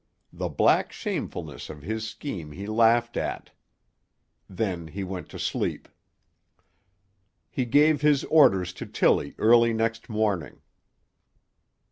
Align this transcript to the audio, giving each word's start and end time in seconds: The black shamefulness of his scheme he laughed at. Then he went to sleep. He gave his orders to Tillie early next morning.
The 0.33 0.49
black 0.49 0.91
shamefulness 0.91 1.69
of 1.69 1.83
his 1.83 2.09
scheme 2.09 2.53
he 2.53 2.65
laughed 2.65 3.17
at. 3.17 3.51
Then 4.49 4.87
he 4.87 5.03
went 5.03 5.29
to 5.29 5.37
sleep. 5.37 5.87
He 7.51 7.65
gave 7.65 8.01
his 8.01 8.23
orders 8.23 8.73
to 8.81 8.87
Tillie 8.87 9.35
early 9.37 9.73
next 9.73 10.09
morning. 10.09 10.61